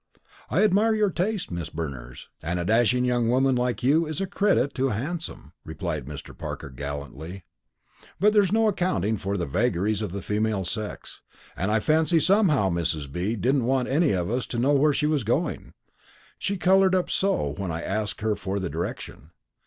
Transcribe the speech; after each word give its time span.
"I 0.49 0.63
admire 0.63 0.95
your 0.95 1.11
taste, 1.11 1.51
Miss 1.51 1.69
Berners; 1.69 2.29
and 2.41 2.59
a 2.59 2.65
dashing 2.65 3.05
young 3.05 3.29
woman 3.29 3.55
like 3.55 3.83
you's 3.83 4.19
a 4.19 4.25
credit 4.25 4.73
to 4.73 4.87
a 4.87 4.93
hansom," 4.93 5.53
replied 5.63 6.05
Mr. 6.07 6.35
Parker 6.35 6.71
gallantly. 6.71 7.43
"But 8.19 8.33
there's 8.33 8.51
no 8.51 8.67
accounting 8.67 9.17
for 9.17 9.37
the 9.37 9.45
vagaries 9.45 10.01
of 10.01 10.11
the 10.11 10.23
female 10.23 10.65
sex; 10.65 11.21
and 11.55 11.69
I 11.69 11.79
fancy 11.81 12.19
somehow 12.19 12.67
Mrs. 12.71 13.11
B. 13.11 13.35
didn't 13.35 13.65
want 13.65 13.89
any 13.89 14.09
of 14.13 14.27
us 14.31 14.47
to 14.47 14.57
know 14.57 14.73
where 14.73 14.91
she 14.91 15.05
was 15.05 15.23
going; 15.23 15.75
she 16.39 16.57
coloured 16.57 16.95
up 16.95 17.11
so 17.11 17.53
when 17.57 17.69
I 17.69 17.83
asked 17.83 18.21
her 18.21 18.35
for 18.35 18.57
the 18.59 18.71
direction. 18.71 19.29